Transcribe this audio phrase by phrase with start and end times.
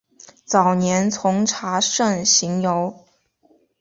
[0.45, 3.05] 早年从查慎行游。